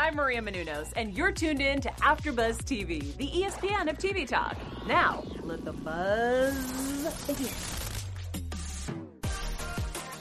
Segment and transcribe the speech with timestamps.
[0.00, 4.56] I'm Maria Menounos, and you're tuned in to AfterBuzz TV, the ESPN of TV talk.
[4.86, 7.48] Now, let the buzz begin.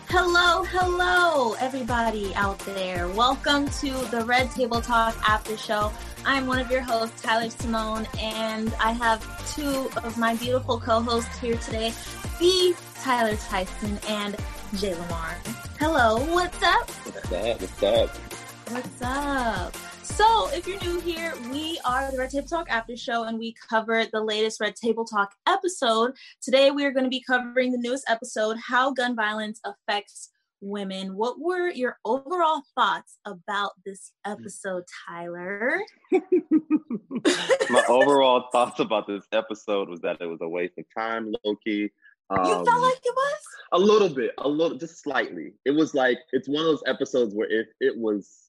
[0.09, 3.07] Hello, hello, everybody out there.
[3.09, 5.91] Welcome to the Red Table Talk After Show.
[6.25, 9.21] I'm one of your hosts, Tyler Simone, and I have
[9.53, 11.93] two of my beautiful co-hosts here today,
[12.39, 14.35] the Tyler Tyson and
[14.73, 15.37] Jay Lamar.
[15.79, 16.89] Hello, what's up?
[16.89, 17.61] What's up?
[17.61, 18.26] What's up?
[18.69, 19.73] What's up?
[20.03, 23.55] So, if you're new here, we are the Red Table Talk After Show, and we
[23.69, 26.11] cover the latest Red Table Talk episode.
[26.41, 31.15] Today, we are going to be covering the newest episode How Gun Violence Affects Women.
[31.15, 35.79] What were your overall thoughts about this episode, Tyler?
[36.11, 41.55] My overall thoughts about this episode was that it was a waste of time, low
[41.63, 41.89] key.
[42.29, 43.41] Um, you felt um, like it was?
[43.71, 45.53] A little bit, a little, just slightly.
[45.63, 48.46] It was like, it's one of those episodes where if it was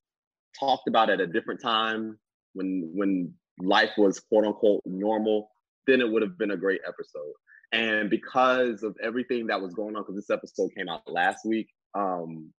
[0.58, 2.18] talked about at a different time
[2.54, 5.50] when when life was quote unquote normal,
[5.86, 7.32] then it would have been a great episode.
[7.72, 11.68] And because of everything that was going on, because this episode came out last week,
[11.94, 12.52] um,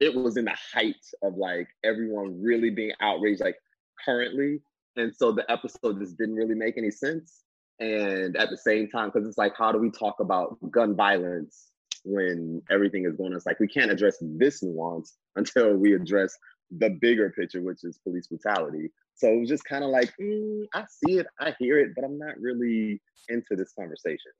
[0.00, 3.56] it was in the height of like everyone really being outraged, like
[4.04, 4.60] currently.
[4.96, 7.42] And so the episode just didn't really make any sense.
[7.80, 11.70] And at the same time, because it's like, how do we talk about gun violence
[12.04, 13.36] when everything is going on?
[13.36, 16.36] It's like we can't address this nuance until we address
[16.78, 18.90] the bigger picture, which is police brutality.
[19.14, 22.04] So it was just kind of like, mm, I see it, I hear it, but
[22.04, 24.32] I'm not really into this conversation.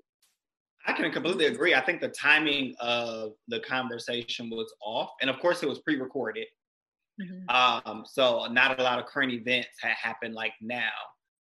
[0.86, 1.74] I can completely agree.
[1.74, 5.10] I think the timing of the conversation was off.
[5.20, 6.46] And of course, it was pre recorded.
[7.20, 7.90] Mm-hmm.
[7.90, 10.90] Um, so not a lot of current events had happened like now.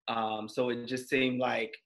[0.07, 1.77] Um, so it just seemed like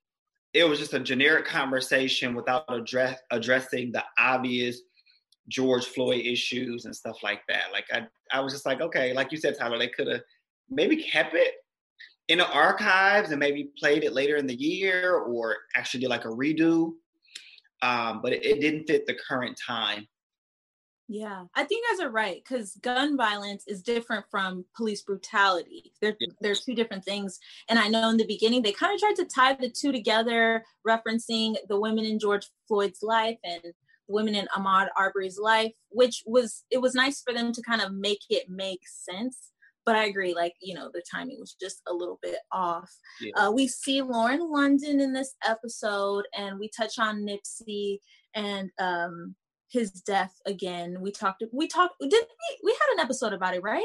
[0.53, 4.81] it was just a generic conversation without address, addressing the obvious
[5.47, 7.65] George Floyd issues and stuff like that.
[7.71, 10.21] Like I, I was just like, okay, like you said, Tyler, they could have
[10.69, 11.55] maybe kept it
[12.29, 16.25] in the archives and maybe played it later in the year or actually did like
[16.25, 16.93] a redo.
[17.81, 20.07] Um, but it, it didn't fit the current time.
[21.09, 25.91] Yeah, I think you guys are right because gun violence is different from police brutality.
[26.01, 26.29] They're, yeah.
[26.39, 27.39] they're two different things.
[27.67, 30.63] And I know in the beginning they kind of tried to tie the two together,
[30.87, 33.61] referencing the women in George Floyd's life and
[34.13, 37.93] women in Ahmaud Arbery's life, which was it was nice for them to kind of
[37.93, 39.51] make it make sense.
[39.85, 42.89] But I agree, like you know, the timing was just a little bit off.
[43.19, 43.31] Yeah.
[43.35, 47.99] Uh, we see Lauren London in this episode, and we touch on Nipsey
[48.33, 49.35] and um,
[49.69, 50.97] his death again.
[51.01, 51.43] We talked.
[51.51, 51.95] We talked.
[51.99, 52.57] Did we?
[52.63, 53.83] We had an episode about it, right?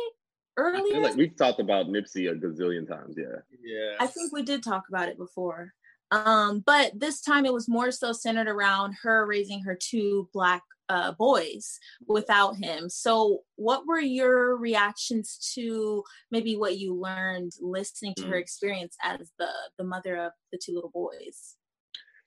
[0.57, 3.15] Earlier, like we've talked about Nipsey a gazillion times.
[3.17, 3.41] Yeah.
[3.63, 3.95] Yeah.
[4.01, 5.73] I think we did talk about it before.
[6.11, 10.63] Um, but this time it was more so centered around her raising her two black
[10.89, 12.89] uh, boys without him.
[12.89, 18.31] So, what were your reactions to maybe what you learned listening to mm.
[18.31, 21.57] her experience as the the mother of the two little boys?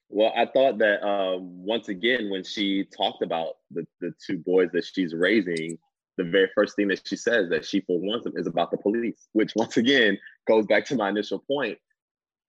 [0.08, 4.68] Well, I thought that um, once again, when she talked about the, the two boys
[4.74, 5.78] that she's raising,
[6.18, 9.28] the very first thing that she says that she for one is about the police,
[9.32, 11.78] which once again goes back to my initial point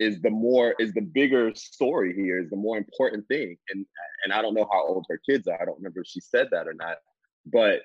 [0.03, 3.55] is the more is the bigger story here is the more important thing.
[3.71, 3.85] And
[4.23, 5.59] and i don't know how old her kids are.
[5.61, 6.97] I don't remember if she said that or not.
[7.45, 7.81] But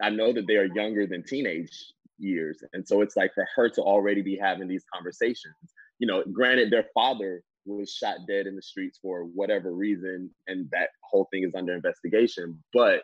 [0.00, 2.62] i know that they are younger than teenage years.
[2.72, 5.54] And so it's like for her to already be having these conversations.
[5.98, 10.68] You know granted their father was shot dead in the streets for whatever reason and
[10.72, 12.62] that whole thing is under investigation.
[12.72, 13.02] But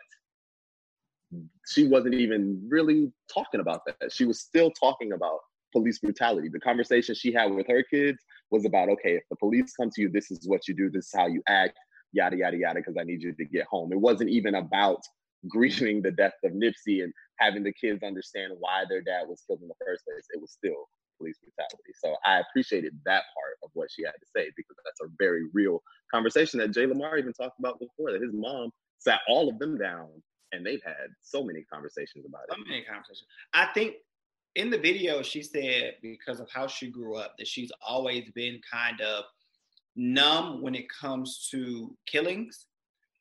[1.67, 4.11] she wasn't even really talking about that.
[4.11, 5.39] She was still talking about
[5.75, 6.47] police brutality.
[6.47, 8.19] The conversation she had with her kids
[8.49, 11.07] was about, okay, if the police come to you, this is what you do, this
[11.07, 11.77] is how you act,
[12.13, 13.91] yada, yada, yada, because I need you to get home.
[13.91, 15.01] It wasn't even about
[15.49, 19.61] grieving the death of Nipsey and having the kids understand why their dad was killed
[19.61, 20.25] in the first place.
[20.33, 20.87] It was still
[21.19, 21.91] police brutality.
[22.01, 25.43] So I appreciated that part of what she had to say because that's a very
[25.53, 29.59] real conversation that Jay Lamar even talked about before, that his mom sat all of
[29.59, 30.07] them down
[30.51, 32.55] and they've had so many conversations about it.
[32.55, 33.27] So many conversations.
[33.53, 33.95] I think
[34.55, 38.59] in the video, she said because of how she grew up, that she's always been
[38.69, 39.25] kind of
[39.95, 42.65] numb when it comes to killings.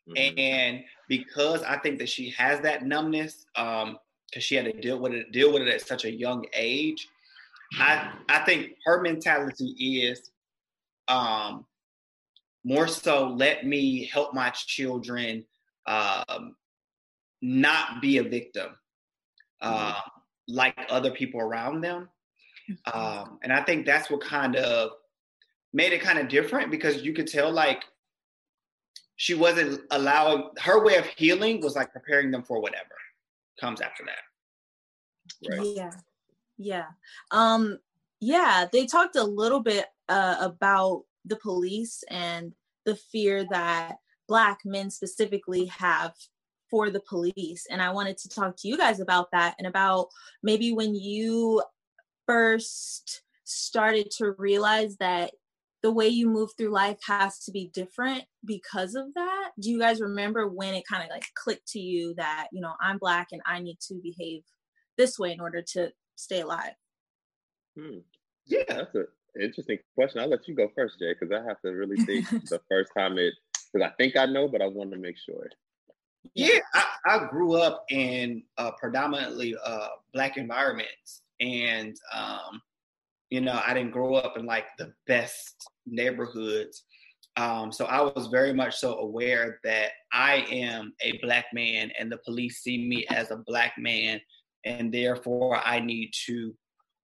[0.09, 0.39] Mm-hmm.
[0.39, 3.99] And because I think that she has that numbness, um,
[4.31, 7.09] because she had to deal with it, deal with it at such a young age.
[7.79, 10.31] I I think her mentality is
[11.09, 11.67] um
[12.65, 15.45] more so let me help my children
[15.87, 16.57] um
[17.43, 18.71] not be a victim.
[19.63, 19.87] Mm-hmm.
[19.87, 20.03] Um,
[20.49, 22.09] like other people around them.
[22.71, 22.99] Mm-hmm.
[22.99, 24.91] Um, and I think that's what kind of
[25.73, 27.85] made it kind of different because you could tell like
[29.17, 32.95] she wasn't allowing her way of healing was like preparing them for whatever
[33.61, 35.57] comes after that.
[35.57, 35.75] Right.
[35.77, 35.91] Yeah.
[36.57, 36.87] Yeah.
[37.31, 37.79] Um,
[38.21, 42.55] yeah, they talked a little bit uh, about the police and
[42.85, 43.97] the fear that
[44.29, 46.15] Black men specifically have
[46.75, 47.69] for the police.
[47.71, 50.09] And I wanted to talk to you guys about that and about
[50.43, 51.63] maybe when you
[52.27, 55.31] first started to realize that
[55.85, 59.51] the way you move through life has to be different because of that.
[59.61, 62.73] Do you guys remember when it kind of like clicked to you that, you know,
[62.81, 64.43] I'm Black and I need to behave
[64.99, 66.73] this way in order to stay alive?
[67.79, 67.99] Hmm.
[68.47, 69.07] Yeah, that's an
[69.41, 70.19] interesting question.
[70.19, 73.17] I'll let you go first, Jay, because I have to really think the first time
[73.17, 73.35] it,
[73.73, 75.49] because I think I know, but I want to make sure.
[76.35, 82.61] Yeah, I, I grew up in uh, predominantly uh, black environments, and um,
[83.31, 86.85] you know, I didn't grow up in like the best neighborhoods.
[87.37, 92.11] Um, so I was very much so aware that I am a black man, and
[92.11, 94.21] the police see me as a black man,
[94.65, 96.55] and therefore I need to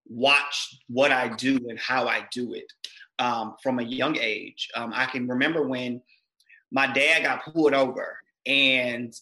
[0.08, 2.66] watch what I do and how I do it
[3.20, 4.68] um, from a young age.
[4.74, 6.02] Um, I can remember when
[6.72, 9.14] my dad got pulled over and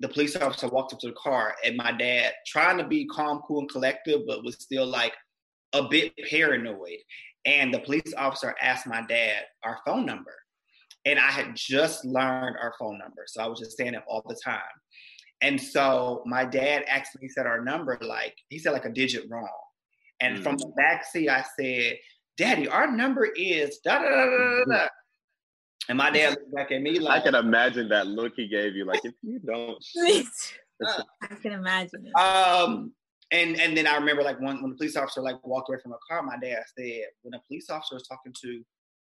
[0.00, 3.40] the police officer walked up to the car and my dad trying to be calm
[3.46, 5.14] cool and collective but was still like
[5.72, 6.98] a bit paranoid.
[7.44, 10.34] And the police officer asked my dad our phone number
[11.04, 14.24] and i had just learned our phone number so i was just saying it all
[14.28, 14.60] the time.
[15.40, 19.48] And so my dad actually said our number like he said like a digit wrong.
[20.20, 20.42] And mm-hmm.
[20.42, 21.96] from the back seat i said
[22.36, 24.88] daddy our number is da da da da da
[25.88, 28.74] and my dad looked back at me like I can imagine that look he gave
[28.74, 28.84] you.
[28.84, 29.82] Like if you don't,
[31.22, 32.06] I can imagine.
[32.06, 32.18] it.
[32.18, 32.92] Um,
[33.30, 35.92] and and then I remember like when when the police officer like walked away from
[35.92, 38.62] a car, my dad said, when a police officer is talking to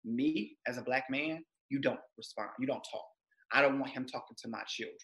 [0.04, 3.04] me as a black man, you don't respond, you don't talk.
[3.52, 4.96] I don't want him talking to my children.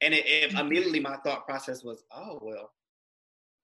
[0.00, 0.58] And it, it mm-hmm.
[0.58, 2.70] immediately my thought process was, oh well,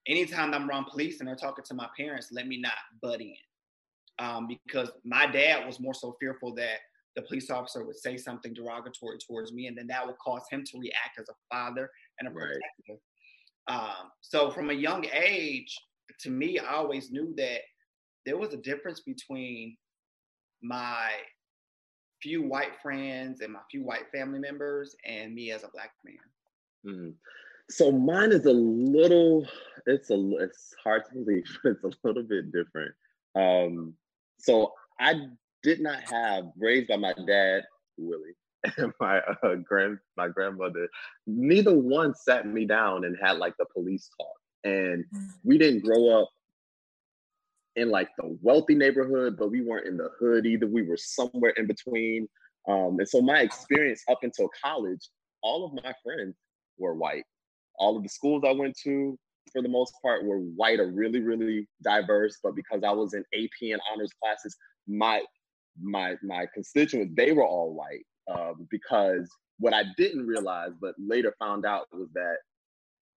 [0.07, 3.35] anytime I'm around police and they're talking to my parents, let me not butt in.
[4.21, 6.79] Um, because my dad was more so fearful that
[7.17, 10.65] the police officer would say something derogatory towards me, and then that would cause him
[10.65, 12.61] to react as a father and a protector.
[12.89, 12.99] Right.
[13.69, 15.75] Um, so from a young age,
[16.21, 17.61] to me, I always knew that
[18.27, 19.77] there was a difference between
[20.63, 21.11] my
[22.23, 26.95] few white friends and my few white family members and me as a black man.
[26.95, 27.11] Mm-hmm.
[27.71, 29.47] So mine is a little,
[29.87, 32.95] it's a, it's hard to believe, but it's a little bit different.
[33.35, 33.95] Um,
[34.39, 35.15] so I
[35.65, 37.65] did not have raised by my dad,
[37.97, 38.37] Willie,
[38.77, 40.89] and my uh, grand my grandmother.
[41.27, 45.29] Neither one sat me down and had like the police talk, and mm.
[45.43, 46.29] we didn't grow up
[47.77, 50.67] in like the wealthy neighborhood, but we weren't in the hood either.
[50.67, 52.29] We were somewhere in between.
[52.69, 55.09] Um, and so my experience up until college,
[55.43, 56.37] all of my friends
[56.79, 57.25] were white.
[57.79, 59.19] All of the schools I went to,
[59.53, 62.39] for the most part, were white or really, really diverse.
[62.43, 64.57] But because I was in AP and honors classes,
[64.87, 65.23] my
[65.81, 69.29] my my constituents they were all white um, because
[69.59, 72.37] what I didn't realize, but later found out, was that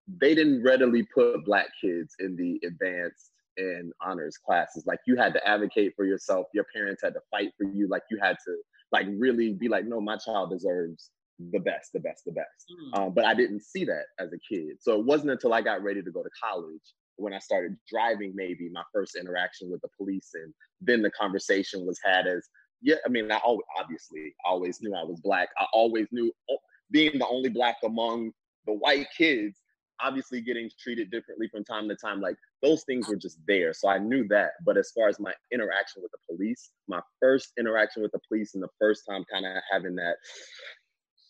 [0.08, 4.86] they didn't readily put black kids in the advanced and honors classes.
[4.86, 6.48] Like you had to advocate for yourself.
[6.54, 7.88] Your parents had to fight for you.
[7.88, 8.56] Like you had to
[8.92, 11.10] like really be like, no, my child deserves
[11.52, 12.72] the best, the best, the best.
[12.72, 13.00] Mm.
[13.00, 14.78] Um, but I didn't see that as a kid.
[14.80, 18.34] So it wasn't until I got ready to go to college when I started driving,
[18.36, 22.48] maybe my first interaction with the police, and then the conversation was had as,
[22.82, 25.50] yeah, I mean, I always, obviously always knew I was black.
[25.58, 26.58] I always knew oh,
[26.92, 28.32] being the only black among
[28.68, 29.60] the white kids,
[30.00, 33.74] obviously getting treated differently from time to time, like those things were just there.
[33.74, 34.52] So I knew that.
[34.64, 38.54] But as far as my interaction with the police, my first interaction with the police
[38.54, 40.18] and the first time kind of having that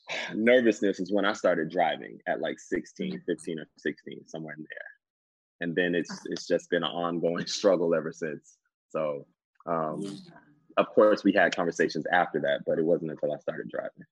[0.36, 4.97] nervousness is when I started driving at like 16, 15 or 16, somewhere in there
[5.62, 6.30] and then it's uh-huh.
[6.32, 8.58] it's just been an ongoing struggle ever since.
[8.90, 9.26] So,
[9.66, 10.20] um,
[10.78, 14.06] of course, we had conversations after that, but it wasn't until I started driving.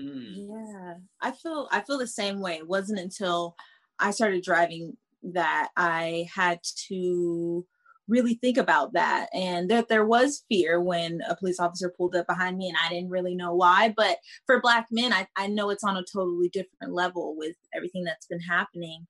[0.00, 0.48] Mm.
[0.48, 2.54] Yeah, I feel I feel the same way.
[2.56, 3.56] It wasn't until
[3.98, 7.66] I started driving that I had to
[8.12, 12.26] really think about that and that there was fear when a police officer pulled up
[12.26, 13.94] behind me and I didn't really know why.
[13.96, 18.04] But for black men, I, I know it's on a totally different level with everything
[18.04, 19.06] that's been happening.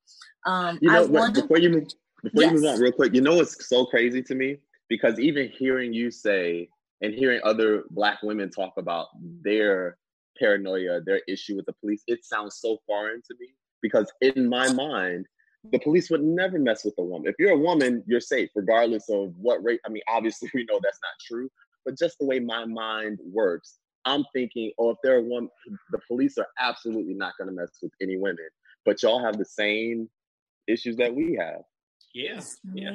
[0.46, 1.88] Um, you know, wonder, before you move,
[2.22, 2.52] before yes.
[2.52, 4.58] you move on real quick, you know it's so crazy to me?
[4.88, 6.68] Because even hearing you say
[7.00, 9.08] and hearing other black women talk about
[9.42, 9.98] their
[10.38, 13.48] paranoia, their issue with the police, it sounds so foreign to me.
[13.80, 15.26] Because in my mind,
[15.70, 17.28] the police would never mess with a woman.
[17.28, 19.80] If you're a woman, you're safe, regardless of what race.
[19.86, 21.48] I mean, obviously, we know that's not true,
[21.84, 25.50] but just the way my mind works, I'm thinking, oh, if they're a woman,
[25.92, 28.48] the police are absolutely not going to mess with any women.
[28.84, 30.08] But y'all have the same
[30.66, 31.62] issues that we have.
[32.14, 32.40] Yeah,
[32.74, 32.90] yeah.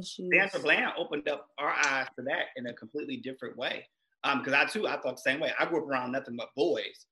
[0.00, 3.86] Sandra Bland opened up our eyes to that in a completely different way.
[4.24, 5.52] Um, because I too, I thought the same way.
[5.58, 7.06] I grew up around nothing but boys,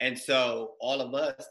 [0.00, 1.44] and so all of us,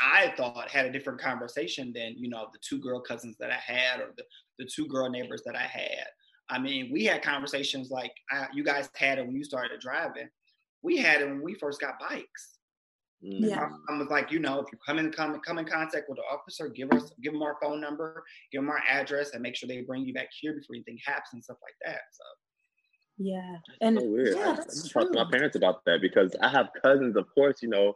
[0.00, 3.58] I thought had a different conversation than you know the two girl cousins that I
[3.72, 4.24] had or the
[4.58, 6.06] the two girl neighbors that I had.
[6.48, 10.28] I mean, we had conversations like I, you guys had it when you started driving.
[10.82, 12.58] We had it when we first got bikes.
[13.24, 13.48] Mm.
[13.48, 13.68] Yeah.
[13.88, 16.24] I was like, you know, if you come in come come in contact with the
[16.24, 19.68] officer, give us give them our phone number, give them our address, and make sure
[19.68, 22.00] they bring you back here before anything happens and stuff like that.
[22.12, 22.24] So.
[23.18, 24.36] Yeah, and so weird.
[24.36, 27.26] Yeah, that's I, I talked to my parents about that because I have cousins, of
[27.34, 27.94] course, you know,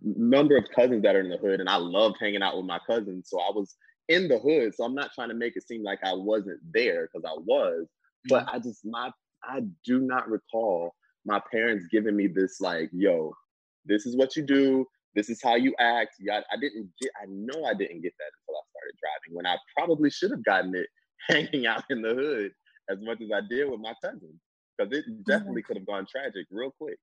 [0.00, 2.78] number of cousins that are in the hood, and I loved hanging out with my
[2.86, 3.28] cousins.
[3.28, 3.76] So I was
[4.08, 7.08] in the hood, so I'm not trying to make it seem like I wasn't there
[7.12, 7.86] because I was.
[8.28, 8.56] But mm-hmm.
[8.56, 9.10] I just my
[9.44, 13.32] I do not recall my parents giving me this like, yo,
[13.84, 14.86] this is what you do.
[15.14, 16.14] This is how you act.
[16.20, 17.10] Yeah, I didn't get.
[17.20, 19.36] I know I didn't get that until I started driving.
[19.36, 20.86] When I probably should have gotten it
[21.28, 22.52] hanging out in the hood
[22.90, 24.40] as much as I did with my cousins,
[24.76, 26.98] because it definitely could have gone tragic real quick.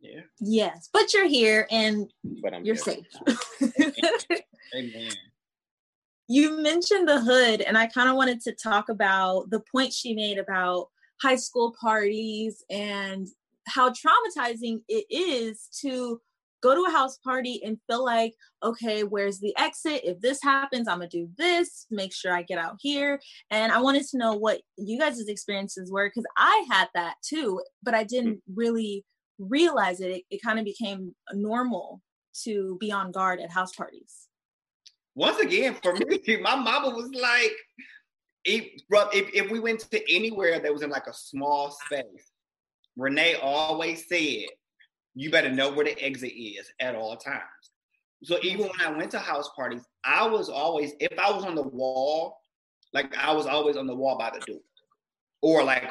[0.00, 0.20] Yeah.
[0.40, 2.10] Yes, but you're here and
[2.42, 3.06] but I'm you're safe.
[4.74, 5.10] Amen.
[6.28, 10.14] You mentioned the hood, and I kind of wanted to talk about the point she
[10.14, 10.86] made about
[11.20, 13.26] high school parties and
[13.66, 16.20] how traumatizing it is to
[16.62, 20.02] go to a house party and feel like, okay, where's the exit?
[20.04, 23.20] If this happens, I'm gonna do this, make sure I get out here.
[23.50, 27.60] And I wanted to know what you guys' experiences were because I had that too,
[27.82, 28.42] but I didn't mm.
[28.54, 29.04] really
[29.40, 30.10] realize it.
[30.10, 32.00] It, it kind of became normal
[32.44, 34.28] to be on guard at house parties.
[35.14, 37.52] Once again, for me, my mama was like,
[38.44, 38.82] if,
[39.12, 42.30] if, if we went to anywhere that was in like a small space,
[42.96, 44.46] Renee always said,
[45.14, 47.42] you better know where the exit is at all times.
[48.22, 51.54] So even when I went to house parties, I was always, if I was on
[51.54, 52.36] the wall,
[52.92, 54.60] like I was always on the wall by the door
[55.42, 55.90] or like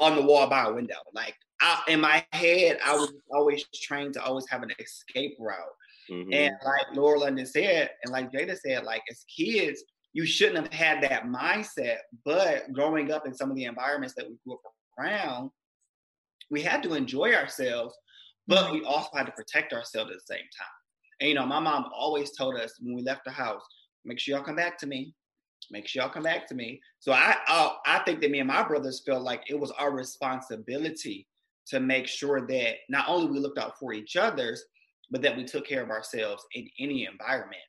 [0.00, 0.94] on the wall by a window.
[1.12, 5.58] Like I, in my head, I was always trained to always have an escape route.
[6.10, 6.32] Mm-hmm.
[6.32, 9.82] And like Laura London said, and like Jada said, like as kids,
[10.12, 11.98] you shouldn't have had that mindset.
[12.24, 14.60] But growing up in some of the environments that we grew up
[14.98, 15.50] around,
[16.50, 17.94] we had to enjoy ourselves,
[18.46, 20.68] but we also had to protect ourselves at the same time.
[21.20, 23.62] And you know, my mom always told us when we left the house,
[24.04, 25.14] make sure y'all come back to me.
[25.70, 26.80] Make sure y'all come back to me.
[26.98, 29.92] So I uh, I think that me and my brothers felt like it was our
[29.92, 31.26] responsibility
[31.68, 34.64] to make sure that not only we looked out for each other's,
[35.10, 37.62] but that we took care of ourselves in any environment.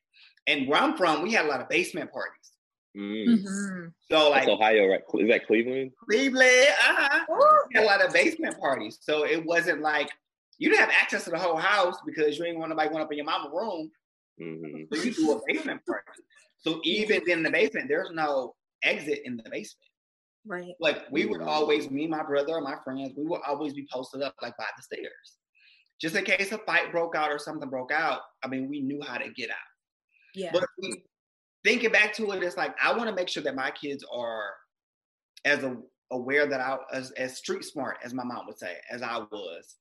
[0.46, 2.52] And where I'm from, we had a lot of basement parties.
[2.96, 3.26] Mm.
[3.26, 3.86] Mm-hmm.
[4.10, 5.02] So like That's Ohio, right?
[5.14, 5.92] Is that Cleveland?
[6.08, 7.24] Cleveland, uh-huh.
[7.68, 8.98] We had a lot of basement parties.
[9.02, 10.08] So it wasn't like
[10.58, 13.12] you didn't have access to the whole house because you ain't want nobody going up
[13.12, 13.90] in your mama room.
[14.40, 14.94] Mm-hmm.
[14.94, 16.22] So you do a basement party.
[16.58, 19.85] So even in the basement, there's no exit in the basement.
[20.46, 20.74] Right.
[20.80, 24.34] Like we would always, me, my brother, my friends, we would always be posted up
[24.42, 25.38] like by the stairs.
[26.00, 29.00] Just in case a fight broke out or something broke out, I mean, we knew
[29.02, 29.56] how to get out.
[30.34, 30.50] Yeah.
[30.52, 31.02] But we,
[31.64, 34.50] thinking back to it, it's like I want to make sure that my kids are
[35.44, 35.76] as a,
[36.12, 39.76] aware that I as, as street smart as my mom would say, as I was.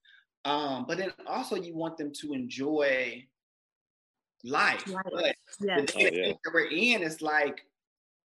[0.45, 3.23] Um, but then also you want them to enjoy
[4.43, 4.83] life.
[4.85, 5.91] But yes.
[5.91, 6.33] the oh, yeah.
[6.43, 7.65] that we're in is like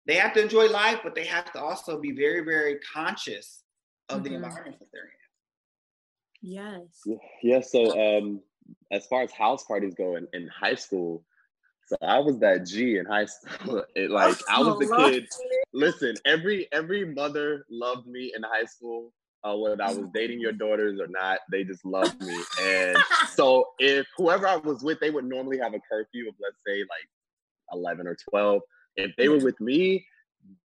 [0.07, 3.63] they have to enjoy life, but they have to also be very, very conscious
[4.09, 4.29] of mm-hmm.
[4.29, 5.11] the environment that they're in.
[6.43, 7.19] Yes.
[7.43, 7.61] Yeah.
[7.61, 8.41] So um
[8.93, 11.25] as far as house parties go in, in high school,
[11.87, 13.85] so I was that G in high school.
[13.95, 15.27] It, like I was the kid.
[15.73, 19.13] Listen, every every mother loved me in high school.
[19.45, 22.37] Uh, whether I was dating your daughters or not, they just loved me.
[22.61, 22.97] And
[23.35, 26.81] so if whoever I was with, they would normally have a curfew of let's say
[26.81, 27.09] like
[27.73, 28.63] eleven or twelve.
[28.97, 30.05] If they were with me,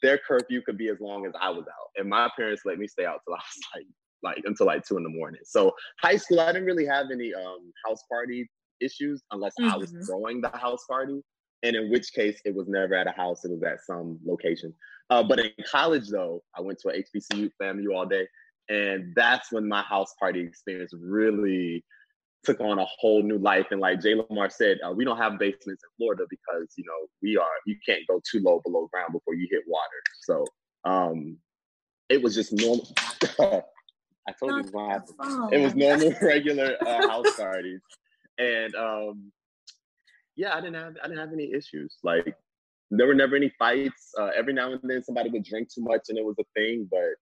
[0.01, 1.89] their curfew could be as long as I was out.
[1.97, 3.85] And my parents let me stay out till I was like
[4.23, 5.41] like until like two in the morning.
[5.43, 9.71] So high school, I didn't really have any um house party issues unless mm-hmm.
[9.71, 10.03] I was mm-hmm.
[10.03, 11.21] throwing the house party.
[11.63, 14.73] And in which case, it was never at a house; it was at some location.
[15.11, 18.27] Uh, but in college, though, I went to a HBCU FAMU all day,
[18.69, 21.83] and that's when my house party experience really
[22.43, 23.67] took on a whole new life.
[23.71, 27.07] And like Jay Lamar said, uh, we don't have basements in Florida because you know
[27.21, 30.01] we are you can't go too low below ground before you hit water.
[30.21, 30.45] So
[30.83, 31.38] um,
[32.10, 32.88] it was just normal.
[34.27, 34.71] I told you.
[35.51, 37.81] It was normal, regular uh, house parties
[38.41, 39.31] and um,
[40.36, 41.98] yeah, I didn't have I didn't have any issues.
[42.03, 42.36] Like
[42.89, 44.12] there were never any fights.
[44.17, 46.88] Uh, every now and then somebody would drink too much and it was a thing,
[46.89, 47.15] but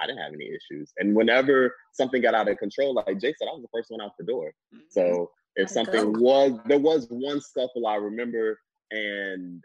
[0.00, 0.92] I didn't have any issues.
[0.98, 4.00] And whenever something got out of control, like Jay said, I was the first one
[4.00, 4.52] out the door.
[4.74, 4.84] Mm-hmm.
[4.90, 6.20] So if something go.
[6.20, 8.58] was there was one scuffle I remember,
[8.90, 9.62] and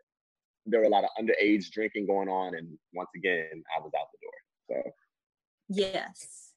[0.66, 4.08] there were a lot of underage drinking going on, and once again, I was out
[4.12, 4.84] the door.
[4.84, 4.92] So
[5.70, 6.52] yes.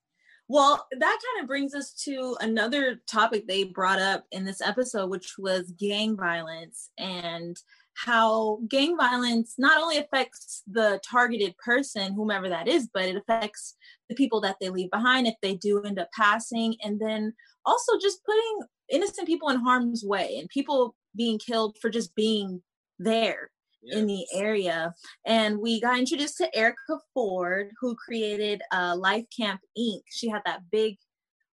[0.49, 5.11] Well, that kind of brings us to another topic they brought up in this episode,
[5.11, 7.61] which was gang violence and
[8.04, 13.74] how gang violence not only affects the targeted person, whomever that is, but it affects
[14.08, 16.76] the people that they leave behind if they do end up passing.
[16.82, 17.32] And then
[17.64, 18.60] also just putting
[18.90, 22.62] innocent people in harm's way and people being killed for just being
[22.98, 23.50] there
[23.88, 24.92] in the area.
[25.24, 30.02] And we got introduced to Erica Ford, who created uh, Life Camp Inc.
[30.10, 30.96] She had that big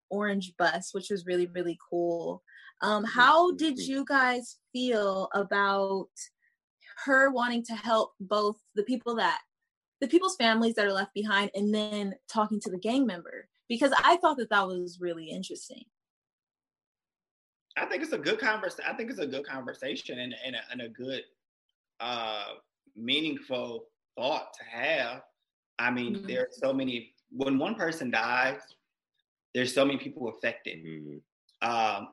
[0.10, 2.44] orange bus, which was really, really cool.
[2.84, 6.10] Um, how did you guys feel about
[7.06, 9.40] her wanting to help both the people that
[10.00, 13.92] the people's families that are left behind and then talking to the gang member because
[14.04, 15.84] i thought that that was really interesting
[17.78, 20.60] i think it's a good conversation i think it's a good conversation and, and, a,
[20.72, 21.24] and a good
[22.00, 22.46] uh,
[22.96, 23.86] meaningful
[24.18, 25.22] thought to have.
[25.80, 26.28] I mean, mm-hmm.
[26.28, 27.14] there are so many.
[27.32, 28.60] When one person dies,
[29.54, 30.84] there's so many people affected.
[30.86, 31.70] Mm-hmm.
[31.70, 32.10] Um,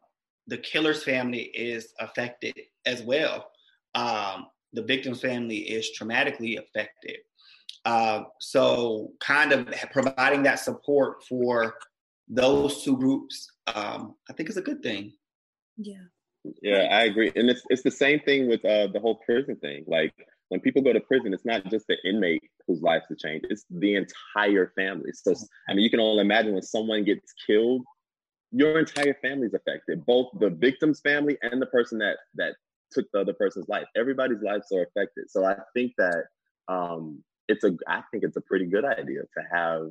[0.51, 2.55] the killer's family is affected
[2.85, 3.51] as well.
[3.95, 7.19] Um, the victim's family is traumatically affected.
[7.85, 11.75] Uh, so, kind of providing that support for
[12.29, 15.13] those two groups, um, I think is a good thing.
[15.79, 16.05] Yeah.
[16.63, 19.85] Yeah, I agree, and it's it's the same thing with uh, the whole prison thing.
[19.87, 20.15] Like
[20.49, 23.67] when people go to prison, it's not just the inmate whose lives have changed; it's
[23.69, 25.13] the entire family.
[25.13, 25.35] So,
[25.69, 27.85] I mean, you can only imagine when someone gets killed,
[28.53, 32.55] your entire family is affected, both the victim's family and the person that that
[32.93, 33.87] took the other person's life.
[33.97, 35.31] Everybody's lives are affected.
[35.31, 36.25] So, I think that
[36.69, 39.83] um, it's a I think it's a pretty good idea to have,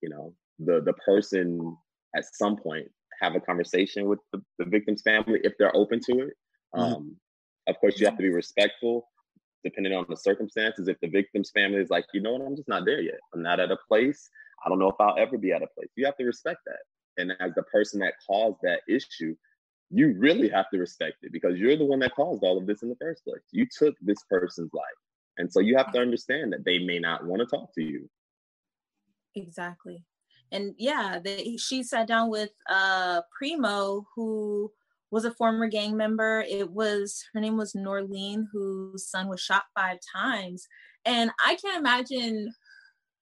[0.00, 1.76] you know, the the person
[2.16, 2.88] at some point
[3.20, 6.34] have a conversation with the, the victim's family if they're open to it.
[6.74, 6.80] Mm-hmm.
[6.80, 7.16] Um,
[7.66, 9.08] of course, you have to be respectful
[9.64, 10.88] depending on the circumstances.
[10.88, 13.18] If the victim's family is like, you know what, I'm just not there yet.
[13.34, 14.30] I'm not at a place.
[14.64, 15.90] I don't know if I'll ever be at a place.
[15.96, 16.78] You have to respect that.
[17.18, 19.34] And as the person that caused that issue,
[19.90, 22.82] you really have to respect it because you're the one that caused all of this
[22.82, 23.42] in the first place.
[23.50, 24.84] You took this person's life.
[25.38, 28.08] And so you have to understand that they may not want to talk to you.
[29.34, 30.04] Exactly
[30.50, 34.70] and yeah, they, she sat down with uh, Primo, who
[35.10, 36.44] was a former gang member.
[36.48, 40.66] It was her name was Norlene, whose son was shot five times,
[41.04, 42.52] and I can't imagine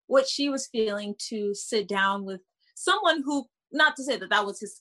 [0.06, 2.40] what she was feeling to sit down with
[2.76, 3.46] someone who,
[3.76, 4.80] not to say that that was his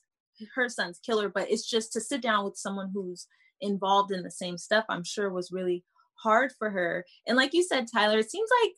[0.54, 3.26] her son's killer, but it's just to sit down with someone who's
[3.60, 4.84] involved in the same stuff.
[4.88, 5.84] I'm sure was really
[6.22, 7.04] hard for her.
[7.26, 8.72] And like you said, Tyler, it seems like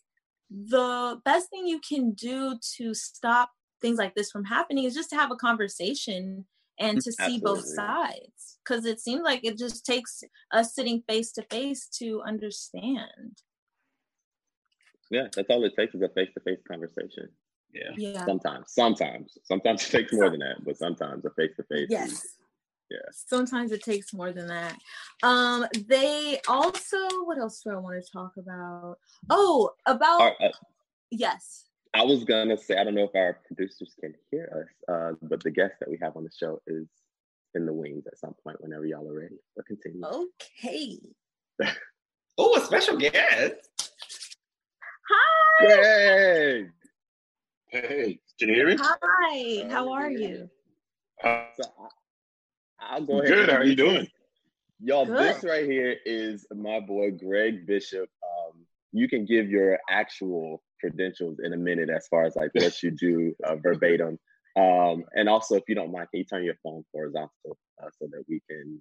[0.50, 3.50] the best thing you can do to stop
[3.80, 6.46] things like this from happening is just to have a conversation
[6.80, 11.32] and to see both sides because it seems like it just takes us sitting face
[11.32, 13.42] to face to understand
[15.10, 17.28] yeah that's all it takes is a face-to-face conversation
[17.72, 22.12] yeah yeah sometimes sometimes sometimes it takes more than that but sometimes a face-to-face yes
[22.12, 22.36] is,
[22.90, 24.74] yeah sometimes it takes more than that
[25.22, 28.96] um they also what else do i want to talk about
[29.30, 30.48] oh about uh,
[31.10, 35.12] yes I was gonna say I don't know if our producers can hear us, uh,
[35.22, 36.86] but the guest that we have on the show is
[37.54, 39.38] in the wings at some point whenever y'all are ready.
[39.56, 40.02] But continue.
[40.04, 40.98] Okay.
[42.38, 43.68] oh, a special guest.
[45.10, 45.66] Hi.
[45.66, 46.66] Hey.
[47.70, 48.76] Hey, can you hear me?
[48.80, 49.68] Hi.
[49.68, 50.48] How are you?
[51.22, 51.68] Uh, so
[52.80, 53.28] I, will go ahead.
[53.28, 53.50] Good.
[53.50, 54.08] How are you doing?
[54.80, 55.18] Y'all, Good.
[55.18, 58.08] this right here is my boy Gregg Bishop.
[58.22, 62.82] Um, you can give your actual credentials in a minute as far as like what
[62.82, 64.18] you do uh, verbatim.
[64.56, 68.08] Um, and also, if you don't mind, can you turn your phone horizontal uh, so
[68.10, 68.80] that we can?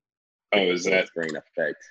[0.54, 1.84] Oh, is that screen effect?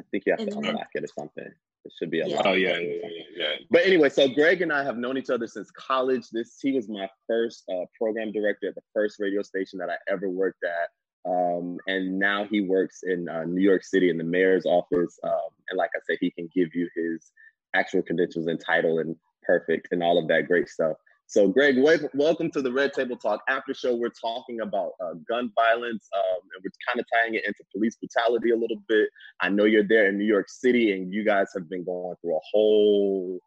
[0.00, 1.52] I think you have to unlock it or something.
[1.84, 2.42] It should be a yeah.
[2.44, 3.52] Oh yeah, yeah, yeah, yeah.
[3.70, 6.28] But anyway, so Gregg and I have known each other since college.
[6.30, 9.96] This he was my first uh, program director at the first radio station that I
[10.08, 10.90] ever worked at.
[11.28, 15.18] Um, and now he works in uh, New York City in the mayor's office.
[15.22, 17.30] Um, and like I said, he can give you his
[17.74, 20.96] actual credentials and title and perfect and all of that great stuff.
[21.30, 21.76] So, Gregg,
[22.14, 23.94] welcome to the Red Table Talk After Show.
[23.94, 27.96] We're talking about uh, gun violence, um, and we're kind of tying it into police
[27.96, 29.10] brutality a little bit.
[29.38, 32.34] I know you're there in New York City, and you guys have been going through
[32.34, 33.40] a whole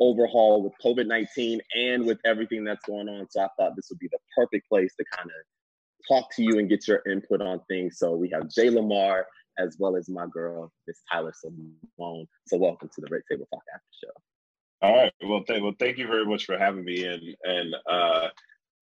[0.00, 3.26] overhaul with COVID 19 and with everything that's going on.
[3.30, 6.58] So, I thought this would be the perfect place to kind of talk to you
[6.58, 7.96] and get your input on things.
[7.96, 9.26] So, we have Jay Lamar
[9.58, 12.26] as well as my girl, Miss Tyler Simone.
[12.48, 14.33] So welcome to the Red Table Talk After Show.
[14.82, 15.12] All right.
[15.22, 18.28] Well, th- well, thank you very much for having me, and and uh,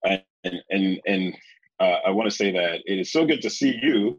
[0.03, 0.23] and
[0.69, 1.33] and and
[1.79, 4.17] uh, I want to say that it is so good to see you.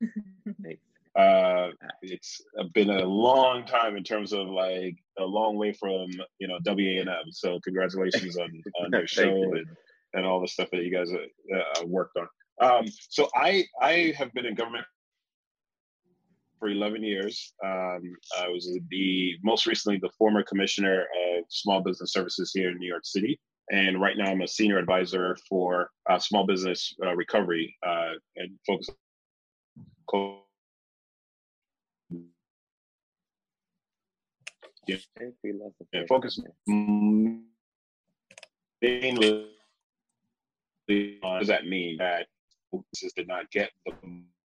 [1.18, 1.70] Uh,
[2.02, 2.40] it's
[2.72, 7.24] been a long time in terms of like a long way from you know WANM.
[7.32, 9.56] So congratulations on on your show you.
[9.56, 9.66] and,
[10.14, 12.28] and all the stuff that you guys uh, worked on.
[12.60, 14.86] Um, so I I have been in government
[16.60, 17.52] for 11 years.
[17.64, 22.78] Um, I was the most recently the former commissioner of small business services here in
[22.78, 23.40] New York City.
[23.72, 28.58] And right now, I'm a senior advisor for uh, small business uh, recovery uh, and
[28.66, 28.88] focus
[34.86, 34.96] yeah,
[35.92, 36.40] yeah, focus
[38.82, 39.46] mainly
[41.22, 42.26] on does that mean that
[42.72, 43.92] businesses did not get the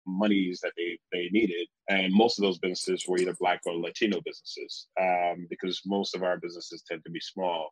[0.07, 1.67] monies that they, they needed.
[1.89, 6.23] And most of those businesses were either Black or Latino businesses um, because most of
[6.23, 7.71] our businesses tend to be small.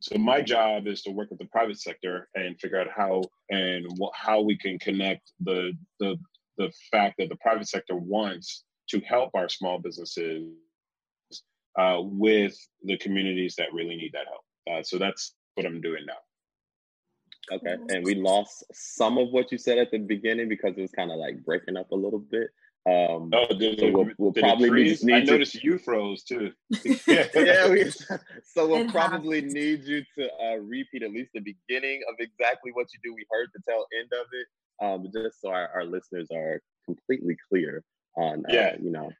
[0.00, 3.84] So my job is to work with the private sector and figure out how and
[4.00, 6.16] wh- how we can connect the, the
[6.58, 10.44] the fact that the private sector wants to help our small businesses
[11.78, 14.42] uh, with the communities that really need that help.
[14.70, 16.14] Uh, so that's what I'm doing now.
[17.52, 17.76] Okay.
[17.88, 21.10] And we lost some of what you said at the beginning because it was kind
[21.10, 22.50] of like breaking up a little bit.
[22.86, 26.52] Um, oh, did, so we'll, we'll probably need, need I noticed to, you froze too.
[27.06, 27.90] yeah, we,
[28.44, 29.54] so we'll it probably happens.
[29.54, 33.14] need you to uh, repeat at least the beginning of exactly what you do.
[33.14, 34.46] We heard the tail end of it,
[34.84, 37.84] um, just so our, our listeners are completely clear
[38.16, 39.10] on, uh, yeah, you know.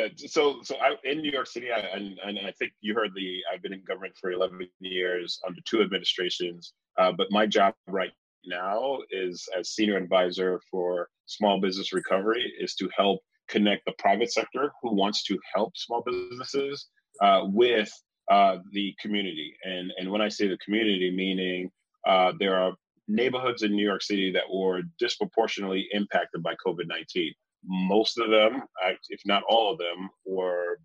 [0.00, 3.10] Uh, so, so I, in New York City, I, and, and I think you heard
[3.14, 3.40] the.
[3.52, 6.72] I've been in government for 11 years under two administrations.
[6.98, 8.12] Uh, but my job right
[8.46, 14.32] now is as senior advisor for small business recovery is to help connect the private
[14.32, 16.88] sector who wants to help small businesses
[17.20, 17.90] uh, with
[18.30, 19.54] uh, the community.
[19.64, 21.70] And and when I say the community, meaning
[22.06, 22.72] uh, there are
[23.08, 27.32] neighborhoods in New York City that were disproportionately impacted by COVID nineteen.
[27.64, 28.62] Most of them,
[29.08, 30.78] if not all of them, were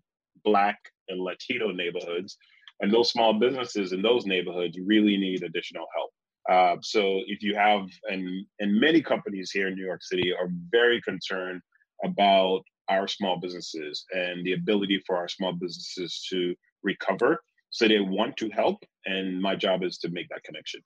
[0.44, 2.38] Black and Latino neighborhoods
[2.80, 6.10] and those small businesses in those neighborhoods really need additional help.
[6.50, 10.48] Uh, so if you have, and and many companies here in New York City are
[10.70, 11.60] very concerned
[12.04, 17.42] about our small businesses and the ability for our small businesses to recover.
[17.70, 20.80] So they want to help, and my job is to make that connection.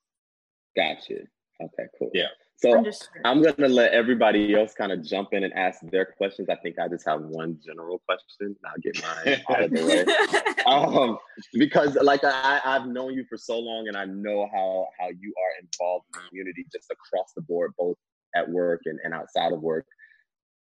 [0.75, 1.21] Gotcha.
[1.63, 2.11] Okay, cool.
[2.13, 2.33] Yeah.
[2.57, 3.23] So Understood.
[3.25, 6.49] I'm going to let everybody else kind of jump in and ask their questions.
[6.49, 8.55] I think I just have one general question.
[8.65, 10.65] I'll get mine out of the way.
[10.67, 11.19] um,
[11.55, 15.35] because like I, I've known you for so long and I know how, how you
[15.37, 17.97] are involved in the community just across the board, both
[18.37, 19.87] at work and, and outside of work.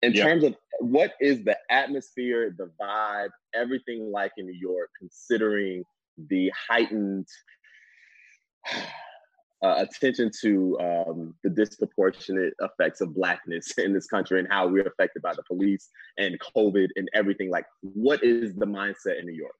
[0.02, 0.26] In yep.
[0.26, 5.84] terms of what is the atmosphere, the vibe, everything like in New York, considering
[6.28, 7.28] the heightened
[9.62, 14.86] uh, attention to um, the disproportionate effects of blackness in this country and how we're
[14.86, 17.50] affected by the police and COVID and everything.
[17.50, 19.54] Like, what is the mindset in New York?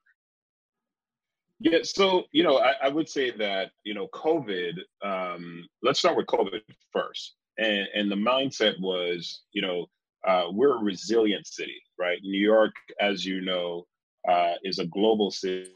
[1.60, 4.72] Yeah, so you know, I, I would say that you know, COVID.
[5.00, 6.60] Um, let's start with COVID
[6.92, 9.86] first, and and the mindset was, you know,
[10.26, 12.18] uh, we're a resilient city, right?
[12.22, 13.86] New York, as you know,
[14.28, 15.68] uh, is a global city.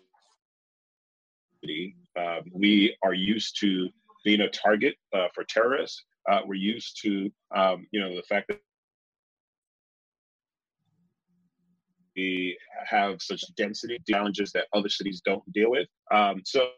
[2.19, 3.89] Uh, we are used to
[4.27, 6.05] being a target uh, for terrorists.
[6.29, 8.59] Uh, we're used to, um, you know, the fact that
[12.17, 15.87] we have such density challenges that other cities don't deal with.
[16.13, 16.71] Um, so,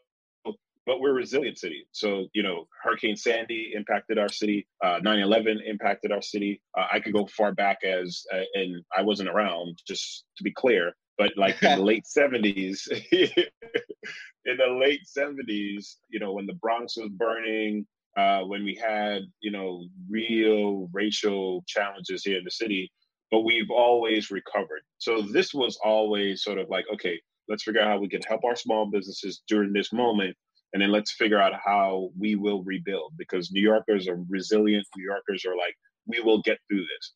[0.45, 1.87] but we're a resilient city.
[1.93, 4.67] So, you know, Hurricane Sandy impacted our city.
[4.85, 6.61] Uh, 9/11 impacted our city.
[6.77, 10.53] Uh, I could go far back as, uh, and I wasn't around, just to be
[10.53, 10.95] clear.
[11.19, 16.97] But like in the late 70s, in the late 70s, you know, when the Bronx
[16.97, 22.91] was burning, uh, when we had, you know, real racial challenges here in the city,
[23.31, 24.81] but we've always recovered.
[24.99, 28.45] So this was always sort of like, okay, let's figure out how we can help
[28.45, 30.37] our small businesses during this moment.
[30.73, 34.87] And then let's figure out how we will rebuild because New Yorkers are resilient.
[34.97, 35.75] New Yorkers are like,
[36.07, 37.13] we will get through this.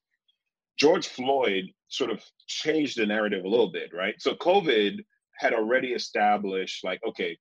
[0.79, 4.15] George Floyd sort of changed the narrative a little bit, right?
[4.19, 4.99] So COVID
[5.39, 7.37] had already established like, okay,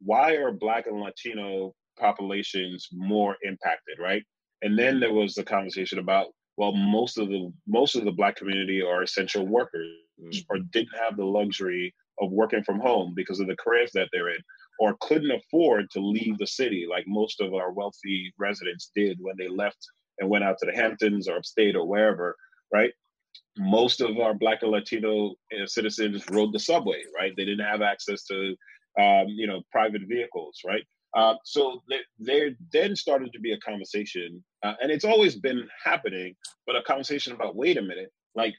[0.00, 4.22] why are Black and Latino populations more impacted, right?
[4.62, 8.36] And then there was the conversation about, well, most of the most of the Black
[8.36, 9.88] community are essential workers
[10.20, 10.38] mm-hmm.
[10.48, 14.28] or didn't have the luxury of working from home because of the careers that they're
[14.28, 14.42] in,
[14.78, 19.36] or couldn't afford to leave the city like most of our wealthy residents did when
[19.38, 19.78] they left
[20.18, 22.36] and went out to the Hamptons or upstate or wherever,
[22.72, 22.92] right?
[23.58, 27.32] most of our Black and Latino uh, citizens rode the subway, right?
[27.36, 28.56] They didn't have access to,
[28.98, 30.82] um, you know, private vehicles, right?
[31.16, 35.68] Uh, so there, there then started to be a conversation, uh, and it's always been
[35.84, 36.34] happening,
[36.66, 38.54] but a conversation about wait a minute, like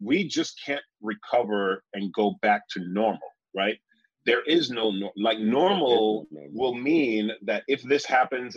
[0.00, 3.20] we just can't recover and go back to normal,
[3.54, 3.78] right?
[4.26, 8.56] There is no like normal will mean that if this happens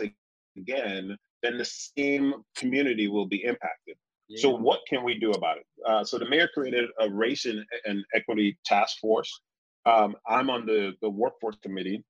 [0.56, 3.96] again, then the same community will be impacted.
[4.28, 4.42] Yeah.
[4.42, 5.66] So what can we do about it?
[5.86, 9.40] Uh, so the mayor created a race and, and equity task force.
[9.84, 12.04] Um, I'm on the the workforce committee,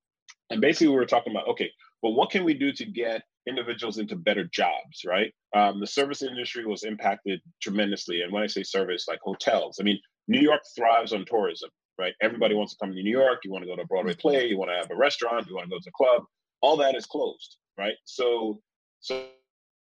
[0.51, 1.71] and basically we were talking about okay,
[2.03, 5.03] well, what can we do to get individuals into better jobs?
[5.07, 5.33] Right.
[5.55, 9.79] Um, the service industry was impacted tremendously, and when I say service, like hotels.
[9.79, 11.71] I mean, New York thrives on tourism.
[11.99, 12.15] Right.
[12.21, 13.39] Everybody wants to come to New York.
[13.45, 14.47] You want to go to a Broadway play.
[14.47, 15.47] You want to have a restaurant.
[15.49, 16.25] You want to go to a club.
[16.61, 17.57] All that is closed.
[17.79, 17.95] Right.
[18.05, 18.61] So
[19.01, 19.27] so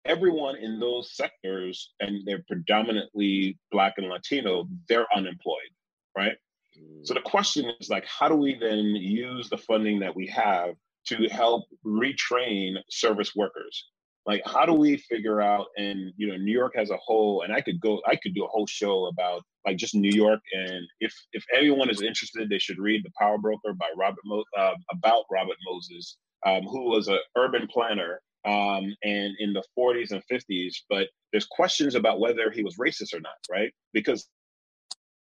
[0.04, 5.70] everyone in those sectors, and they're predominantly Black and Latino, they're unemployed,
[6.16, 6.36] right?
[6.78, 7.06] Mm.
[7.06, 10.74] So the question is like, how do we then use the funding that we have
[11.06, 13.86] to help retrain service workers?
[14.24, 15.66] Like, how do we figure out?
[15.76, 18.44] And you know, New York has a whole, and I could go, I could do
[18.44, 20.40] a whole show about like just New York.
[20.52, 24.44] And if if anyone is interested, they should read The Power Broker by Robert Mo-
[24.56, 30.11] uh, about Robert Moses, um, who was an urban planner um, and in the 40s
[30.11, 33.72] and 50s, but there's questions about whether he was racist or not, right?
[33.92, 34.28] Because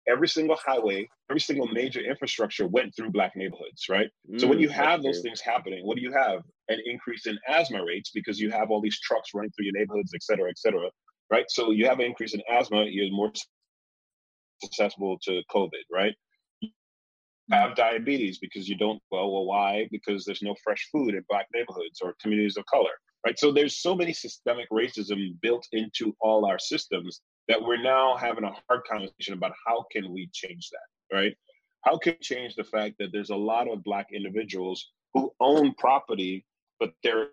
[0.08, 4.10] every single highway, every single major infrastructure went through black neighborhoods, right?
[4.32, 6.42] Mm, so when mm, you have those things happening, what do you have?
[6.70, 10.12] An increase in asthma rates because you have all these trucks running through your neighborhoods,
[10.14, 10.90] et cetera, et cetera,
[11.32, 11.46] right?
[11.50, 13.32] So you have an increase in asthma, you're more
[14.64, 16.14] susceptible to COVID, right?
[17.52, 19.88] Have diabetes because you don't well well why?
[19.92, 22.92] Because there's no fresh food in black neighborhoods or communities of color
[23.26, 23.38] right?
[23.38, 28.44] So there's so many systemic racism built into all our systems that we're now having
[28.44, 31.36] a hard conversation about how can we change that right?
[31.82, 35.74] How can we change the fact that there's a lot of black individuals who own
[35.76, 36.46] property
[36.80, 37.30] but they're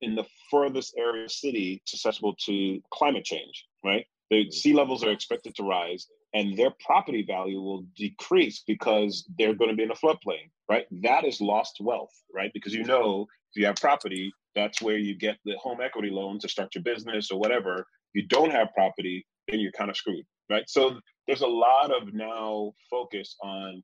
[0.00, 4.06] in the furthest area of city susceptible to climate change right?
[4.30, 9.54] The sea levels are expected to rise and their property value will decrease because they're
[9.54, 10.84] going to be in a floodplain, right?
[11.02, 12.50] That is lost wealth, right?
[12.52, 16.38] Because you know, if you have property, that's where you get the home equity loan
[16.40, 17.78] to start your business or whatever.
[17.78, 20.68] If you don't have property, then you're kind of screwed, right?
[20.68, 23.82] So there's a lot of now focus on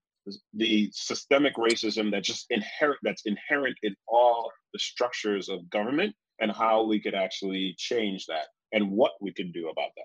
[0.53, 6.53] the systemic racism that just inherent that's inherent in all the structures of government and
[6.53, 10.05] how we could actually change that and what we can do about that.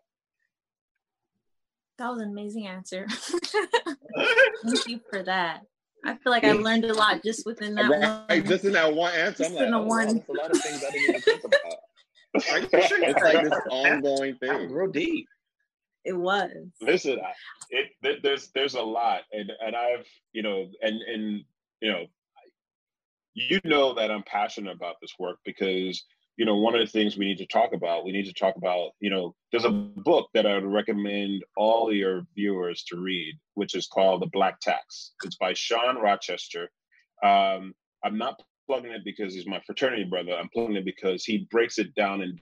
[1.98, 3.08] That was an amazing answer.
[4.66, 5.62] Thank you for that.
[6.06, 7.90] I feel like I learned a lot just within that
[8.30, 8.48] right, one.
[8.48, 9.44] Just in that one answer.
[9.44, 10.08] Just I'm like, oh, one.
[10.08, 11.74] a lot of things I didn't even think about.
[12.34, 14.72] it's like this ongoing thing.
[14.72, 15.28] Real deep.
[16.06, 16.52] It was.
[16.82, 17.20] Listen,
[17.70, 21.44] it, there's there's a lot, and and I've you know, and and
[21.82, 22.06] you know,
[23.34, 26.02] you know that I'm passionate about this work because
[26.38, 28.56] you know, one of the things we need to talk about, we need to talk
[28.58, 33.34] about, you know, there's a book that I would recommend all your viewers to read,
[33.56, 35.14] which is called The Black Tax.
[35.26, 36.70] It's by Shawn Rochester.
[37.24, 37.74] Um,
[38.06, 40.34] I'm not plugging it because he's my fraternity brother.
[40.34, 42.40] I'm plugging it because he breaks it down in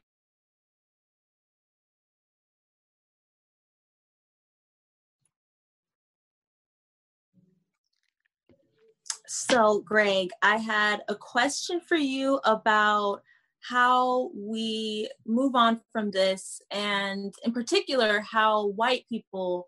[9.28, 13.22] So, Gregg, I had a question for you about
[13.70, 19.68] how we move on from this and in particular how white people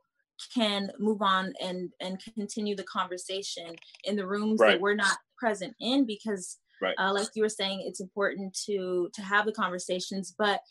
[0.54, 4.74] can move on and and continue the conversation in the rooms right.
[4.74, 6.96] that we're not present in because right.
[7.00, 10.62] uh, like you were saying it's important to to have the conversations but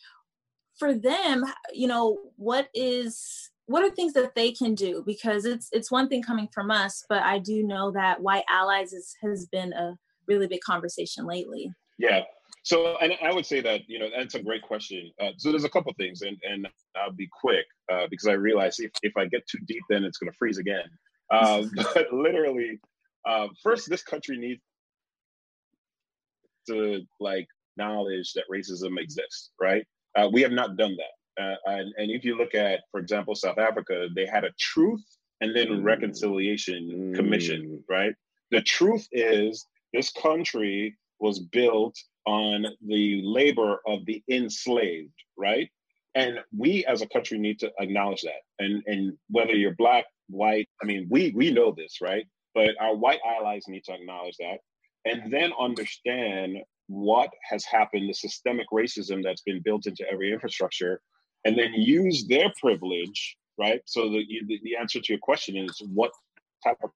[0.79, 5.69] for them you know what is what are things that they can do because it's
[5.73, 9.47] it's one thing coming from us but i do know that white allies is, has
[9.47, 9.97] been a
[10.29, 12.23] really big conversation lately yeah
[12.66, 15.12] so, and I would say that you know that's a great question.
[15.22, 18.81] Uh, so there's a couple things, and and I'll be quick uh, because I realize
[18.81, 20.83] if if I get too deep, then it's going to freeze again.
[21.31, 21.62] Uh,
[21.94, 22.81] but literally,
[23.24, 24.61] uh, first, this country needs
[26.66, 29.52] to like knowledge that racism exists.
[29.61, 29.87] Right?
[30.16, 31.40] Uh, we have not done that.
[31.40, 35.05] Uh, and, and if you look at, for example, South Africa, they had a truth
[35.40, 35.85] and then mm.
[35.85, 37.85] reconciliation commission.
[37.88, 38.14] Right?
[38.50, 41.96] The truth is this country was built
[42.27, 45.71] on the labor of the enslaved, right?
[46.15, 48.43] And we as a country need to acknowledge that.
[48.59, 52.27] And and whether you're black, white, I mean, we we know this, right?
[52.55, 54.59] But our white allies need to acknowledge that
[55.07, 56.59] and then understand
[56.89, 61.01] what has happened, the systemic racism that's been built into every infrastructure,
[61.45, 63.81] and then use their privilege, right?
[63.87, 66.12] So the, the, the answer to your question is what
[66.65, 66.91] type of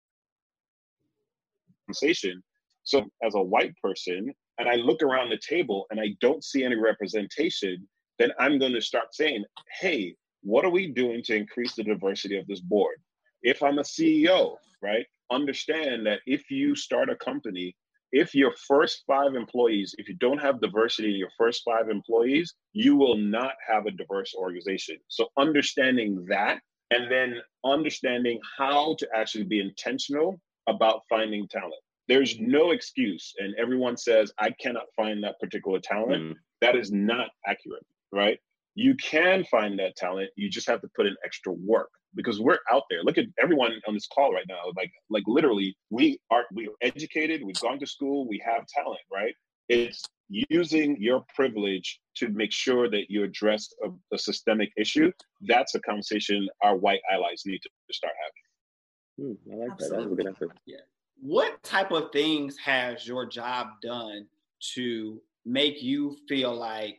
[1.87, 2.43] compensation
[2.85, 6.63] So as a white person, and I look around the table and I don't see
[6.63, 9.45] any representation, then I'm going to start saying,
[9.81, 12.97] hey, what are we doing to increase the diversity of this board?
[13.43, 17.75] If I'm a CEO, right, understand that if you start a company,
[18.13, 22.55] if your first five employees, if you don't have diversity in your first five employees,
[22.75, 24.99] you will not have a diverse organization.
[25.09, 31.73] So understanding that and then understanding how to actually be intentional about finding talent.
[32.11, 33.35] There's no excuse.
[33.39, 36.23] And everyone says, I cannot find that particular talent.
[36.23, 36.35] Mm.
[36.61, 38.37] That is not accurate, right?
[38.75, 40.31] You can find that talent.
[40.35, 43.05] You just have to put in extra work because we're out there.
[43.05, 44.73] Look at everyone on this call right now.
[44.77, 47.45] Like, like literally, we are we are educated.
[47.45, 48.27] We've gone to school.
[48.29, 49.35] We have talent, right?
[49.69, 55.13] It's using your privilege to make sure that you address a, a systemic issue.
[55.43, 59.37] That's a conversation our white allies need to, to start having.
[59.47, 59.79] Hmm, I like Absolutely.
[59.79, 60.03] that.
[60.03, 60.49] That was a good answer.
[60.67, 60.79] Yeah.
[61.21, 64.27] What type of things has your job done
[64.75, 66.99] to make you feel like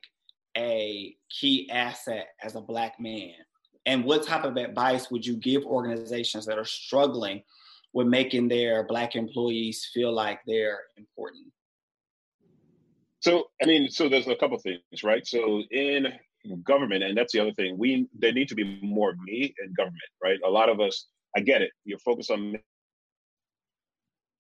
[0.58, 3.34] a key asset as a black man?
[3.86, 7.42] And what type of advice would you give organizations that are struggling
[7.94, 11.48] with making their black employees feel like they're important?
[13.22, 15.26] So, I mean, so there's a couple things, right?
[15.26, 16.14] So in
[16.64, 20.02] government, and that's the other thing, we there need to be more me in government,
[20.24, 20.40] right?
[20.46, 21.72] A lot of us, I get it.
[21.86, 22.58] You're focused on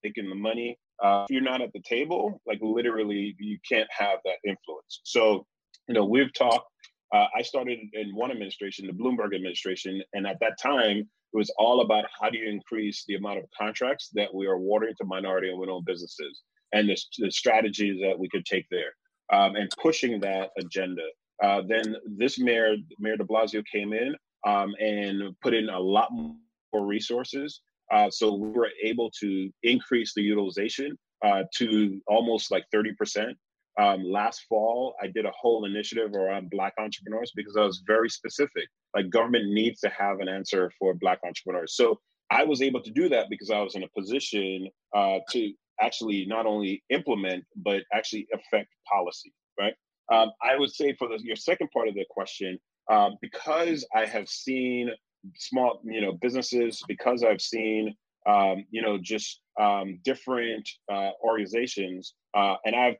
[0.04, 0.78] making the money.
[1.04, 5.02] Uh, if you're not at the table, like literally, you can't have that influence.
[5.04, 5.46] So,
[5.88, 6.68] you know, we've talked.
[7.14, 11.52] Uh, I started in one administration, the Bloomberg administration, and at that time, it was
[11.58, 15.06] all about how do you increase the amount of contracts that we are awarding to
[15.06, 16.42] minority and women-owned businesses,
[16.74, 18.94] and the, the, strategies that we could take there,
[19.34, 21.04] um, and pushing that agenda.
[21.44, 26.10] Uh, then this mayor, Mayor De Blasio, came in um, and put in a lot
[26.12, 27.62] more resources
[27.92, 33.34] uh, so we were able to increase the utilization uh, to almost like 30%.
[33.80, 38.10] Um, last fall, I did a whole initiative around Black entrepreneurs because I was very
[38.10, 38.68] specific.
[38.96, 41.76] Like, government needs to have an answer for Black entrepreneurs.
[41.76, 42.00] So
[42.30, 46.26] I was able to do that because I was in a position uh, to actually
[46.28, 49.74] not only implement, but actually affect policy, right?
[50.12, 52.58] Um, I would say for the, your second part of the question,
[52.90, 54.92] uh, because I have seen
[55.36, 57.96] small, you know, businesses because I've seen,
[58.28, 62.96] um, you know, just um, different uh, organizations, uh, and I've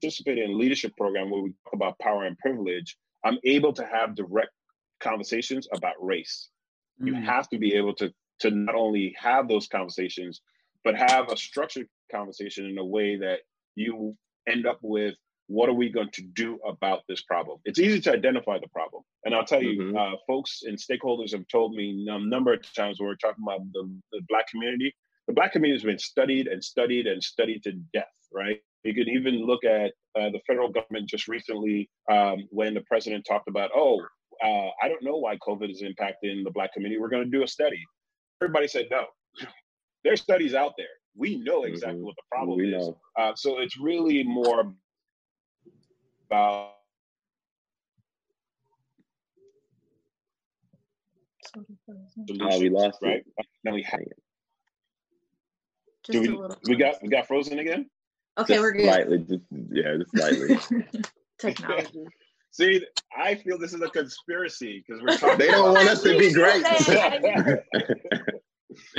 [0.00, 2.96] participated in leadership program where we talk about power and privilege.
[3.24, 4.50] I'm able to have direct
[5.00, 6.48] conversations about race.
[7.02, 7.06] Mm.
[7.08, 10.42] You have to be able to to not only have those conversations,
[10.84, 13.40] but have a structured conversation in a way that
[13.74, 14.16] you
[14.48, 15.14] end up with
[15.48, 17.58] what are we going to do about this problem?
[17.64, 19.02] It's easy to identify the problem.
[19.24, 19.96] And I'll tell you, mm-hmm.
[19.96, 23.60] uh, folks and stakeholders have told me a number of times when we're talking about
[23.72, 24.94] the, the Black community,
[25.28, 28.60] the Black community has been studied and studied and studied to death, right?
[28.84, 33.24] You can even look at uh, the federal government just recently um, when the president
[33.26, 34.00] talked about, oh,
[34.42, 37.00] uh, I don't know why COVID is impacting the Black community.
[37.00, 37.82] We're going to do a study.
[38.42, 39.06] Everybody said no.
[40.04, 40.86] There's studies out there.
[41.16, 42.04] We know exactly mm-hmm.
[42.04, 42.90] what the problem we is.
[43.18, 44.72] Uh, so it's really more
[46.26, 46.72] about
[52.40, 53.24] Oh, we lost right.
[53.24, 53.26] It.
[53.64, 54.00] Now we have.
[56.08, 57.88] we, we got we got frozen again.
[58.38, 58.84] Okay, just we're good.
[58.84, 60.58] Slightly, just, yeah, just slightly.
[61.38, 62.04] Technology.
[62.50, 62.84] See,
[63.16, 65.38] I feel this is a conspiracy because we're talking.
[65.38, 66.62] they don't want us to be great.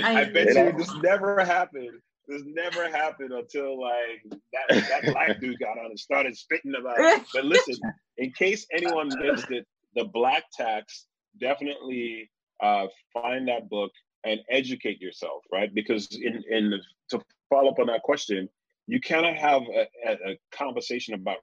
[0.04, 5.60] I, bet you this never happened this never happened until like that, that black dude
[5.60, 7.24] got on and started spitting about it.
[7.34, 7.76] But listen,
[8.18, 11.06] in case anyone missed it, the black tax
[11.40, 12.30] definitely
[12.62, 13.92] uh, find that book
[14.24, 15.74] and educate yourself, right?
[15.74, 16.74] Because in in
[17.12, 18.50] to follow up on that question,
[18.88, 21.38] you cannot have a, a, a conversation about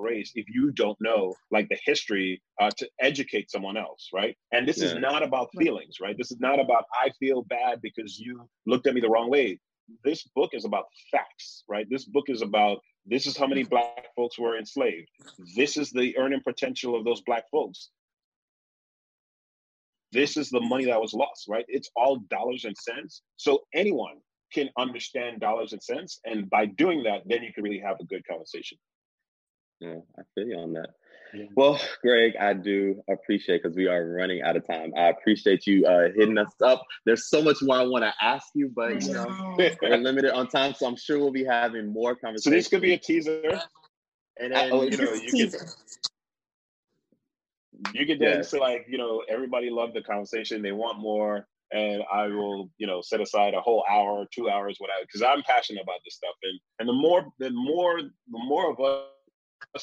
[0.00, 4.36] race if you don't know like the history uh, to educate someone else right?
[4.52, 4.86] And this yeah.
[4.86, 6.16] is not about feelings right?
[6.16, 9.58] This is not about i feel bad because you looked at me the wrong way.
[10.04, 11.86] This book is about facts right?
[11.90, 15.08] This book is about this is how many black folks were enslaved.
[15.56, 17.90] This is the earning potential of those black folks.
[20.12, 21.64] This is the money that was lost right?
[21.68, 23.22] It's all dollars and cents.
[23.36, 24.16] So anyone
[24.52, 28.04] can understand dollars and cents and by doing that then you can really have a
[28.04, 28.78] good conversation
[29.80, 30.90] yeah, I feel you on that.
[31.32, 31.44] Yeah.
[31.54, 34.92] Well, Gregg, I do appreciate because we are running out of time.
[34.96, 36.82] I appreciate you uh, hitting us up.
[37.06, 40.48] There's so much more I want to ask you, but you know we're limited on
[40.48, 42.44] time, so I'm sure we'll be having more conversations.
[42.44, 43.60] So this could be a teaser,
[44.38, 45.60] and then oh, you know you can
[47.94, 48.50] you can then yes.
[48.50, 50.62] say like you know everybody loved the conversation.
[50.62, 51.46] They want more.
[51.72, 55.42] and I will, you know, set aside a whole hour, two hours, whatever, because I'm
[55.42, 56.34] passionate about this stuff.
[56.42, 59.04] And and the more, the more, the more of us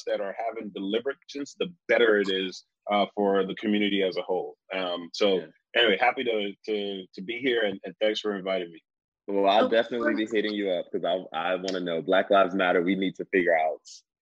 [0.05, 4.55] that are having deliberations, the better it is uh, for the community as a whole.
[4.73, 5.45] Um, so yeah.
[5.75, 8.81] anyway, happy to to to be here, and, and thanks for inviting me.
[9.27, 12.55] Well, I'll definitely be hitting you up because I I want to know Black Lives
[12.55, 12.81] Matter.
[12.81, 13.81] We need to figure out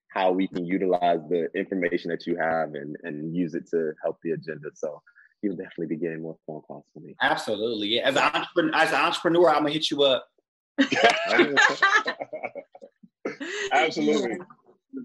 [0.10, 4.18] how we can utilize the information that you have and and use it to help
[4.24, 4.70] the agenda.
[4.74, 5.02] So
[5.42, 7.16] you'll definitely be getting more phone calls from me.
[7.22, 8.00] Absolutely.
[8.02, 10.28] As an entrepreneur, as an entrepreneur, I'm gonna hit you up.
[13.72, 14.38] Absolutely.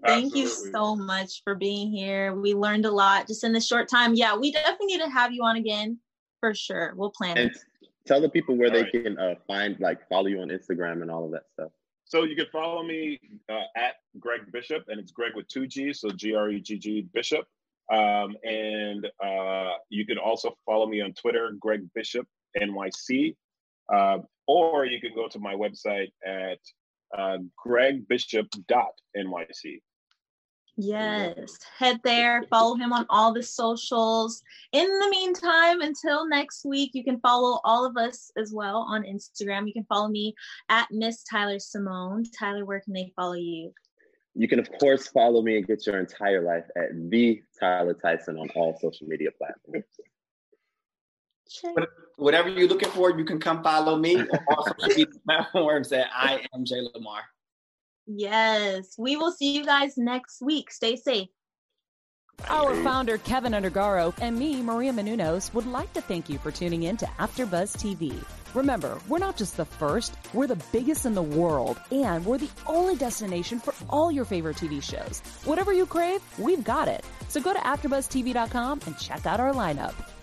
[0.04, 0.40] Thank Absolutely.
[0.40, 2.34] you so much for being here.
[2.34, 4.14] We learned a lot just in this short time.
[4.14, 5.98] Yeah, we definitely need to have you on again
[6.40, 6.94] for sure.
[6.96, 7.58] We'll plan and it.
[8.06, 8.92] Tell the people where all they right.
[8.92, 11.70] can uh, find, like, follow you on Instagram and all of that stuff.
[12.04, 16.00] So you can follow me uh, at Gregg Bishop, and it's Gregg with two G's,
[16.00, 17.46] so G R E G G Bishop.
[17.92, 22.26] Um, and uh, you can also follow me on Twitter, Gregg Bishop
[22.60, 23.36] NYC,
[23.92, 26.58] uh, or you can go to my website at
[27.16, 29.80] uh, gregbishop.nyc.
[30.76, 34.42] Yes, head there, follow him on all the socials.
[34.72, 39.02] In the meantime, until next week, you can follow all of us as well on
[39.02, 39.66] Instagram.
[39.66, 40.34] You can follow me
[40.68, 42.24] at Miss Tyler Simone.
[42.38, 43.72] Tyler, where can they follow you?
[44.34, 48.38] You can, of course, follow me and get your entire life at the Tyler Tyson
[48.38, 49.84] on all social media platforms.
[52.16, 56.08] Whatever you're looking for, you can come follow me on all social media platforms at
[56.14, 57.22] I am Jay Lamar.
[58.06, 58.94] Yes.
[58.98, 60.70] We will see you guys next week.
[60.70, 61.28] Stay safe.
[62.48, 66.84] Our founder, Keven Undergaro, and me, Maria Menounos, would like to thank you for tuning
[66.84, 68.24] in to AfterBuzz TV.
[68.54, 72.50] Remember, we're not just the first, we're the biggest in the world, and we're the
[72.66, 75.20] only destination for all your favorite TV shows.
[75.44, 77.04] Whatever you crave, we've got it.
[77.28, 79.94] So go to AfterBuzzTV.com and check out our lineup.